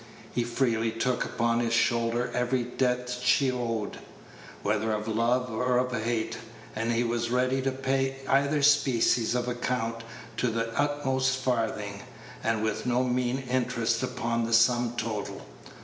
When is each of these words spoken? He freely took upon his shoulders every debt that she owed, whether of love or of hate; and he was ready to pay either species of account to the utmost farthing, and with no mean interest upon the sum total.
He 0.33 0.41
freely 0.43 0.89
took 0.91 1.25
upon 1.25 1.59
his 1.59 1.73
shoulders 1.75 2.31
every 2.33 2.63
debt 2.63 3.05
that 3.05 3.17
she 3.23 3.51
owed, 3.51 3.99
whether 4.63 4.91
of 4.93 5.07
love 5.07 5.51
or 5.51 5.77
of 5.77 5.91
hate; 5.93 6.39
and 6.75 6.91
he 6.91 7.03
was 7.03 7.29
ready 7.29 7.61
to 7.61 7.71
pay 7.71 8.15
either 8.27 8.63
species 8.63 9.35
of 9.35 9.47
account 9.47 9.97
to 10.37 10.47
the 10.47 10.69
utmost 10.75 11.37
farthing, 11.37 12.01
and 12.43 12.63
with 12.63 12.87
no 12.87 13.03
mean 13.03 13.43
interest 13.47 14.01
upon 14.01 14.43
the 14.45 14.53
sum 14.53 14.95
total. 14.97 15.45